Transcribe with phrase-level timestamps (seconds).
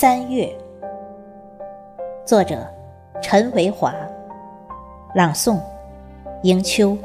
[0.00, 0.56] 三月，
[2.24, 2.64] 作者
[3.20, 3.92] 陈维华，
[5.12, 5.58] 朗诵
[6.44, 6.96] 迎秋。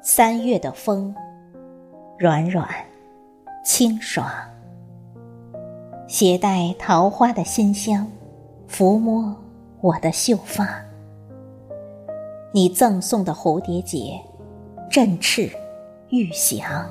[0.00, 1.14] 三月的风，
[2.18, 2.66] 软软，
[3.62, 4.26] 清爽。
[6.12, 8.06] 携带桃花的馨香，
[8.68, 9.34] 抚摸
[9.80, 10.68] 我的秀发。
[12.52, 14.20] 你赠送的蝴蝶结，
[14.90, 15.50] 振翅
[16.10, 16.86] 欲翔。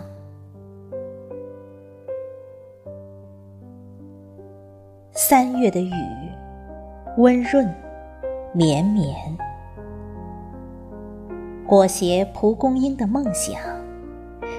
[5.12, 5.94] 三月的雨，
[7.18, 7.72] 温润
[8.52, 9.16] 绵绵，
[11.68, 13.62] 裹挟蒲公英的梦想，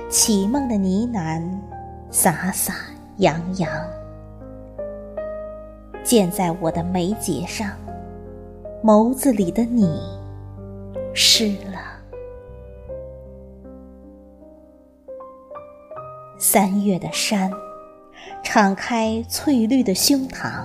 [0.09, 1.43] 启梦的呢喃，
[2.13, 2.75] 洒洒
[3.17, 3.69] 洋洋。
[6.05, 7.71] 溅在我的眉睫上，
[8.83, 10.01] 眸子里的你
[11.15, 11.81] 湿了。
[16.39, 17.51] 三月的山，
[18.43, 20.65] 敞开翠绿的胸膛，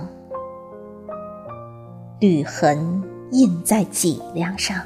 [2.18, 4.82] 绿痕印在脊梁上。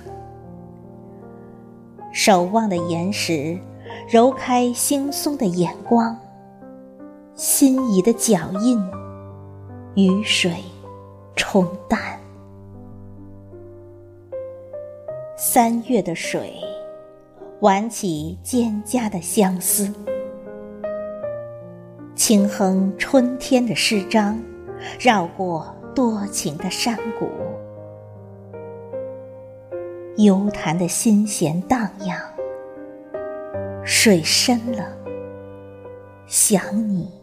[2.13, 3.59] 守望的岩石，
[4.07, 6.15] 揉开惺忪的眼光，
[7.35, 9.02] 心仪的脚印。
[9.95, 10.55] 雨水
[11.37, 12.19] 冲淡，
[15.37, 16.55] 三月的水，
[17.61, 19.93] 挽起蒹葭的相思，
[22.15, 24.43] 轻哼春天的诗章，
[24.99, 27.29] 绕过多情的山谷，
[30.17, 32.19] 幽潭的心弦荡漾，
[33.85, 34.97] 水深了，
[36.27, 37.22] 想你。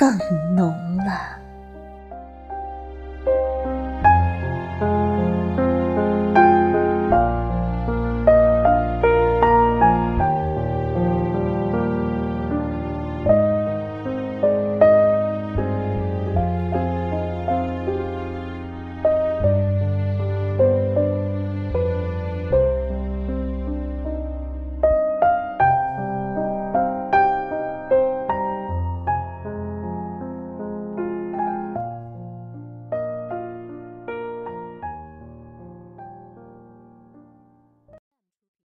[0.00, 0.16] 更
[0.56, 1.49] 浓了。